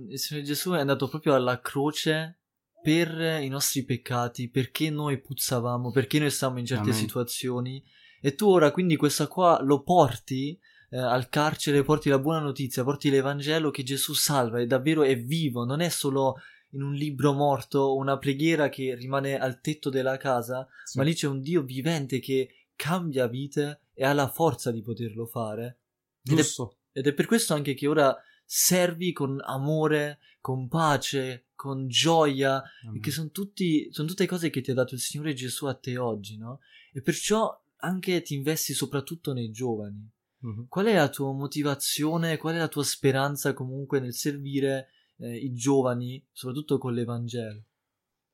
il 0.10 0.20
Signore 0.20 0.46
Gesù 0.46 0.74
è 0.74 0.80
andato 0.80 1.10
proprio 1.10 1.34
alla 1.34 1.60
croce 1.60 2.42
per 2.80 3.42
i 3.42 3.48
nostri 3.48 3.84
peccati, 3.86 4.52
perché 4.52 4.92
noi 4.92 5.20
puzzavamo, 5.20 5.90
perché 5.90 6.20
noi 6.20 6.30
stavamo 6.30 6.60
in 6.60 6.68
certe 6.68 6.92
Amen. 6.92 7.00
situazioni. 7.00 7.84
E 8.22 8.36
tu 8.36 8.50
ora 8.50 8.70
quindi 8.70 8.98
questa 8.98 9.26
qua 9.26 9.60
lo 9.64 9.82
porti 9.82 10.60
eh, 10.94 10.98
al 11.00 11.28
carcere 11.28 11.82
porti 11.82 12.10
la 12.10 12.20
buona 12.20 12.40
notizia, 12.40 12.84
porti 12.84 13.10
l'Evangelo 13.10 13.72
che 13.72 13.82
Gesù 13.82 14.14
salva, 14.14 14.60
è 14.60 14.68
davvero 14.68 15.02
è 15.02 15.20
vivo, 15.20 15.66
non 15.66 15.82
è 15.82 15.90
solo 15.90 16.36
in 16.74 16.84
un 16.84 16.94
libro 16.94 17.34
morto, 17.34 17.96
una 17.96 18.20
preghiera 18.20 18.70
che 18.70 18.94
rimane 18.94 19.40
al 19.40 19.60
tetto 19.60 19.90
della 19.90 20.18
casa, 20.18 20.68
sì. 20.84 21.00
ma 21.00 21.04
lì 21.04 21.16
c'è 21.16 21.28
un 21.28 21.42
Dio 21.42 21.64
vivente 21.64 22.20
che 22.20 22.68
cambia 22.76 23.28
vite 23.28 23.82
e 23.94 24.06
ha 24.06 24.14
la 24.14 24.28
forza 24.28 24.72
di 24.72 24.84
poterlo 24.84 25.26
fare. 25.26 25.80
Ed 26.24 26.38
è, 26.38 26.46
ed 26.92 27.08
è 27.08 27.14
per 27.14 27.26
questo 27.26 27.56
anche 27.56 27.74
che 27.74 27.88
ora 27.88 28.16
servi 28.46 29.14
con 29.14 29.42
amore, 29.44 30.20
con 30.42 30.68
pace, 30.68 31.48
con 31.56 31.88
gioia, 31.88 32.62
mm. 32.88 33.00
che 33.00 33.10
sono, 33.10 33.30
tutti, 33.32 33.88
sono 33.92 34.08
tutte 34.08 34.28
cose 34.28 34.52
che 34.52 34.62
ti 34.62 34.70
ha 34.70 34.76
dato 34.76 34.94
il 34.94 35.02
Signore 35.02 35.34
Gesù 35.34 35.66
a 35.66 35.74
te 35.74 35.98
oggi, 35.98 36.38
no? 36.38 36.60
E 36.92 37.02
perciò 37.02 37.52
anche 37.78 38.22
ti 38.22 38.36
investi 38.36 38.74
soprattutto 38.74 39.34
nei 39.34 39.50
giovani. 39.50 40.13
Mm-hmm. 40.46 40.64
Qual 40.68 40.86
è 40.86 40.94
la 40.94 41.10
tua 41.10 41.32
motivazione, 41.34 42.38
qual 42.38 42.56
è 42.56 42.58
la 42.58 42.68
tua 42.68 42.84
speranza 42.84 43.54
comunque 43.54 44.00
nel 44.00 44.14
servire 44.14 44.90
eh, 45.18 45.38
i 45.38 45.54
giovani, 45.54 46.26
soprattutto 46.32 46.78
con 46.78 46.94
l'Evangelo? 46.94 47.66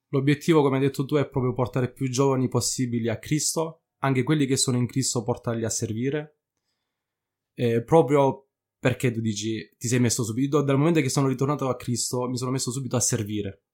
L'obiettivo, 0.09 0.61
come 0.61 0.77
hai 0.77 0.83
detto 0.83 1.05
tu, 1.05 1.15
è 1.15 1.29
proprio 1.29 1.53
portare 1.53 1.91
più 1.91 2.09
giovani 2.09 2.47
possibili 2.47 3.09
a 3.09 3.19
Cristo, 3.19 3.83
anche 3.99 4.23
quelli 4.23 4.47
che 4.47 4.57
sono 4.57 4.77
in 4.77 4.87
Cristo 4.87 5.23
portarli 5.23 5.65
a 5.65 5.69
servire. 5.69 6.39
Eh, 7.53 7.83
proprio 7.83 8.49
perché 8.79 9.11
tu 9.11 9.19
dici, 9.19 9.75
ti 9.77 9.87
sei 9.87 9.99
messo 9.99 10.23
subito, 10.23 10.63
dal 10.63 10.77
momento 10.77 11.01
che 11.01 11.09
sono 11.09 11.27
ritornato 11.27 11.67
a 11.67 11.75
Cristo, 11.75 12.27
mi 12.27 12.37
sono 12.37 12.49
messo 12.49 12.71
subito 12.71 12.95
a 12.95 13.01
servire. 13.01 13.65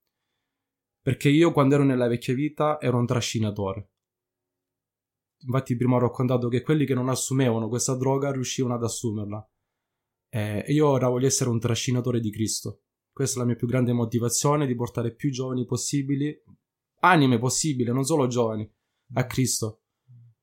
Perché 1.02 1.30
io 1.30 1.52
quando 1.54 1.76
ero 1.76 1.84
nella 1.84 2.08
vecchia 2.08 2.34
vita 2.34 2.82
ero 2.82 2.98
un 2.98 3.06
trascinatore. 3.06 3.92
Infatti 5.46 5.76
prima 5.76 5.96
ho 5.96 6.00
raccontato 6.00 6.48
che 6.48 6.62
quelli 6.62 6.86
che 6.86 6.96
non 6.96 7.10
assumevano 7.10 7.68
questa 7.68 7.96
droga 7.96 8.32
riuscivano 8.32 8.74
ad 8.74 8.84
assumerla. 8.84 9.48
Eh, 10.30 10.64
e 10.66 10.74
io 10.74 10.88
ora 10.88 11.08
voglio 11.08 11.28
essere 11.28 11.50
un 11.50 11.60
trascinatore 11.60 12.20
di 12.20 12.32
Cristo. 12.32 12.82
Questa 13.12 13.38
è 13.38 13.40
la 13.40 13.46
mia 13.46 13.56
più 13.56 13.68
grande 13.68 13.94
motivazione, 13.94 14.66
di 14.66 14.76
portare 14.76 15.14
più 15.14 15.32
giovani 15.32 15.66
possibili, 15.66 16.38
anime 17.02 17.40
possibili, 17.40 17.92
non 17.92 18.04
solo 18.04 18.28
giovani, 18.28 18.70
a 19.14 19.26
Cristo. 19.26 19.84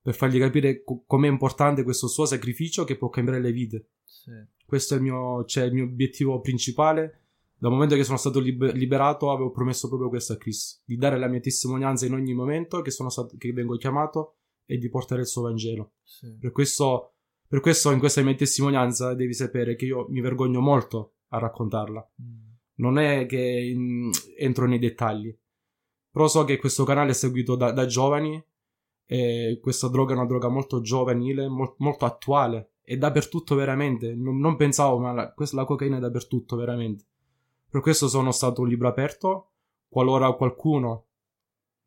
Per 0.01 0.15
fargli 0.15 0.39
capire 0.39 0.83
co- 0.83 1.05
com'è 1.07 1.29
importante 1.29 1.83
questo 1.83 2.09
suo 2.09 2.25
sacrificio 2.25 2.85
che 2.85 2.97
può 2.97 3.09
cambiare 3.09 3.41
le 3.41 3.53
vite. 3.53 3.91
Sì. 4.05 4.31
Questo 4.65 4.95
è 4.95 4.97
il 4.97 5.03
mio, 5.03 5.45
cioè, 5.45 5.65
il 5.65 5.75
mio 5.75 5.85
obiettivo 5.85 6.41
principale. 6.41 7.27
Dal 7.59 7.71
momento 7.71 7.95
che 7.95 8.05
sono 8.05 8.17
stato 8.17 8.41
liber- 8.41 8.75
liberato 8.75 9.31
avevo 9.31 9.51
promesso 9.51 9.89
proprio 9.89 10.09
questo 10.09 10.33
a 10.33 10.37
Cristo, 10.37 10.81
di 10.85 10.97
dare 10.97 11.19
la 11.19 11.29
mia 11.29 11.41
testimonianza 11.41 12.07
in 12.07 12.15
ogni 12.15 12.35
momento 12.35 12.81
che, 12.81 12.91
stato, 12.91 13.37
che 13.37 13.53
vengo 13.53 13.77
chiamato 13.77 14.39
e 14.73 14.79
di 14.79 14.89
portare 14.89 15.21
il 15.21 15.27
suo 15.27 15.43
Vangelo. 15.43 15.93
Sì. 16.03 16.37
Per, 16.39 16.51
questo, 16.51 17.15
per 17.47 17.61
questo, 17.61 17.91
in 17.91 17.99
questa 17.99 18.23
mia 18.23 18.35
testimonianza, 18.35 19.15
devi 19.15 19.35
sapere 19.35 19.77
che 19.77 19.85
io 19.85 20.07
mi 20.09 20.21
vergogno 20.21 20.61
molto 20.61 21.17
a 21.29 21.39
raccontarla. 21.39 22.11
Mm. 22.23 22.51
Non 22.77 22.99
è 22.99 23.27
che 23.27 23.39
in, 23.39 24.11
entro 24.39 24.67
nei 24.67 24.79
dettagli, 24.79 25.37
però 26.11 26.27
so 26.27 26.45
che 26.45 26.57
questo 26.57 26.85
canale 26.85 27.11
è 27.11 27.15
seguito 27.15 27.55
da, 27.55 27.71
da 27.71 27.87
giovani 27.87 28.43
e 29.05 29.59
questa 29.61 29.89
droga 29.89 30.15
è 30.15 30.17
una 30.17 30.27
droga 30.27 30.49
molto 30.49 30.81
giovanile, 30.81 31.49
mo, 31.49 31.75
molto 31.79 32.05
attuale 32.07 32.73
è 32.83 32.97
dappertutto 32.97 33.55
veramente. 33.55 34.15
Non, 34.15 34.39
non 34.39 34.57
pensavo, 34.57 34.99
ma 34.99 35.13
la, 35.13 35.33
questa, 35.33 35.57
la 35.57 35.65
cocaina 35.65 35.99
è 35.99 36.01
dappertutto 36.01 36.57
veramente. 36.57 37.07
Per 37.69 37.81
questo 37.81 38.09
sono 38.09 38.33
stato 38.33 38.63
un 38.63 38.69
libro 38.69 38.89
aperto. 38.89 39.51
Qualora 39.89 40.33
qualcuno 40.33 41.07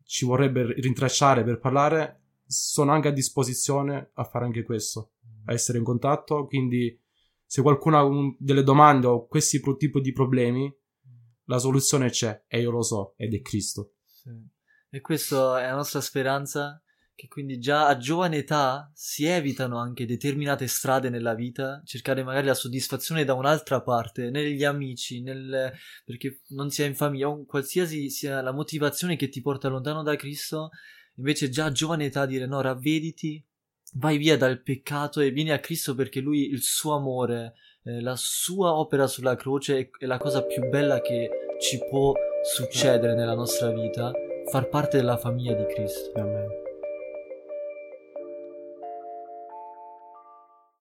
ci 0.03 0.25
vorrebbe 0.25 0.73
rintracciare 0.73 1.43
per 1.43 1.59
parlare, 1.59 2.24
sono 2.45 2.91
anche 2.91 3.07
a 3.09 3.11
disposizione 3.11 4.11
a 4.13 4.23
fare 4.23 4.45
anche 4.45 4.63
questo, 4.63 5.13
a 5.45 5.53
essere 5.53 5.77
in 5.77 5.83
contatto. 5.83 6.45
Quindi, 6.45 6.99
se 7.45 7.61
qualcuno 7.61 7.97
ha 7.97 8.03
un, 8.03 8.35
delle 8.39 8.63
domande 8.63 9.07
o 9.07 9.27
questi 9.27 9.59
pro- 9.59 9.75
tipi 9.75 10.01
di 10.01 10.11
problemi, 10.11 10.73
la 11.45 11.59
soluzione 11.59 12.09
c'è 12.09 12.45
e 12.47 12.61
io 12.61 12.71
lo 12.71 12.81
so 12.81 13.13
ed 13.17 13.33
è 13.33 13.41
Cristo. 13.41 13.95
Sì. 14.05 14.29
E 14.89 15.01
questa 15.01 15.61
è 15.61 15.67
la 15.67 15.75
nostra 15.75 16.01
speranza 16.01 16.81
che 17.15 17.27
quindi 17.29 17.59
già 17.59 17.87
a 17.87 17.97
giovane 17.97 18.37
età 18.37 18.91
si 18.93 19.25
evitano 19.25 19.79
anche 19.79 20.05
determinate 20.05 20.67
strade 20.67 21.09
nella 21.09 21.33
vita, 21.33 21.81
cercare 21.85 22.23
magari 22.23 22.47
la 22.47 22.53
soddisfazione 22.53 23.23
da 23.23 23.33
un'altra 23.33 23.81
parte, 23.81 24.29
negli 24.29 24.65
amici, 24.65 25.21
nel... 25.21 25.71
perché 26.03 26.41
non 26.49 26.69
sia 26.69 26.85
in 26.85 26.95
famiglia, 26.95 27.29
o 27.29 27.45
qualsiasi 27.45 28.09
sia 28.09 28.41
la 28.41 28.51
motivazione 28.51 29.15
che 29.15 29.29
ti 29.29 29.41
porta 29.41 29.69
lontano 29.69 30.03
da 30.03 30.17
Cristo, 30.17 30.69
invece 31.15 31.49
già 31.49 31.65
a 31.65 31.71
giovane 31.71 32.05
età 32.05 32.25
dire 32.25 32.45
no, 32.45 32.61
ravvediti, 32.61 33.43
vai 33.93 34.17
via 34.17 34.37
dal 34.37 34.61
peccato 34.61 35.19
e 35.21 35.31
vieni 35.31 35.51
a 35.51 35.59
Cristo 35.59 35.95
perché 35.95 36.19
lui, 36.19 36.49
il 36.49 36.61
suo 36.61 36.95
amore, 36.95 37.55
eh, 37.83 38.01
la 38.01 38.15
sua 38.15 38.73
opera 38.73 39.07
sulla 39.07 39.35
croce 39.35 39.91
è 39.97 40.05
la 40.05 40.17
cosa 40.17 40.43
più 40.43 40.67
bella 40.69 41.01
che 41.01 41.29
ci 41.59 41.79
può 41.89 42.13
succedere 42.43 43.15
nella 43.15 43.35
nostra 43.35 43.71
vita, 43.71 44.11
far 44.51 44.69
parte 44.69 44.97
della 44.97 45.17
famiglia 45.17 45.53
di 45.53 45.65
Cristo. 45.73 46.11
Amen. 46.19 46.64